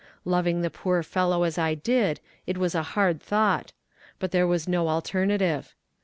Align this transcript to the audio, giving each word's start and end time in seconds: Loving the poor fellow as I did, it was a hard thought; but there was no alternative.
Loving 0.25 0.61
the 0.63 0.71
poor 0.71 1.03
fellow 1.03 1.43
as 1.43 1.59
I 1.59 1.75
did, 1.75 2.21
it 2.47 2.57
was 2.57 2.73
a 2.73 2.81
hard 2.97 3.21
thought; 3.21 3.71
but 4.17 4.31
there 4.31 4.47
was 4.47 4.67
no 4.67 4.87
alternative. 4.89 5.75